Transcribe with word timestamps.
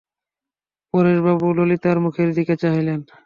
পরেশবাবু 0.93 1.47
ললিতার 1.57 1.97
মুখের 2.05 2.29
দিকে 2.37 2.53
চাহিলেন। 2.61 2.99